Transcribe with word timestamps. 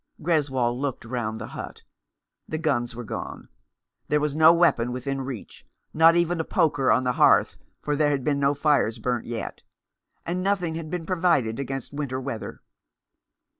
Greswold 0.23 0.79
looked 0.79 1.05
round 1.05 1.37
the 1.39 1.49
hut. 1.49 1.83
The 2.49 2.57
guns 2.57 2.95
were 2.95 3.03
gone. 3.03 3.49
There 4.07 4.19
was 4.19 4.35
no 4.35 4.51
weapon 4.51 4.91
within 4.91 5.21
reach, 5.21 5.63
not 5.93 6.15
even 6.15 6.39
a 6.39 6.43
poker 6.43 6.89
on 6.89 7.03
the 7.03 7.11
hearth, 7.11 7.55
for 7.83 7.95
there 7.95 8.09
had 8.09 8.23
been 8.23 8.39
no 8.39 8.55
fires 8.55 8.97
burnt 8.97 9.27
yet, 9.27 9.61
and 10.25 10.41
nothing 10.41 10.73
had 10.73 10.89
been 10.89 11.05
provided 11.05 11.59
against 11.59 11.93
winter 11.93 12.19
weather. 12.19 12.63